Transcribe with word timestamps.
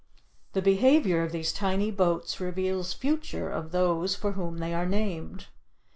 The 0.53 0.63
behavior 0.63 1.21
of 1.21 1.31
these 1.31 1.53
tiny 1.53 1.91
boats 1.91 2.39
reveals 2.39 2.91
future 2.91 3.51
of 3.51 3.71
those 3.71 4.15
for 4.15 4.31
whom 4.31 4.57
they 4.57 4.73
are 4.73 4.87
named. 4.87 5.45